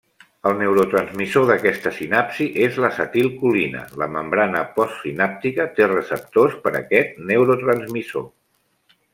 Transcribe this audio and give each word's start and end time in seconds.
El 0.49 0.53
neurotransmissor 0.59 1.43
d'aquesta 1.49 1.91
sinapsi 1.97 2.47
és 2.69 2.79
l'acetilcolina, 2.85 3.83
La 4.03 4.09
membrana 4.15 4.65
postsinàptica 4.79 5.69
té 5.81 5.91
receptors 5.95 6.59
per 6.65 6.77
aquest 6.81 7.25
neurotransmissor. 7.35 8.31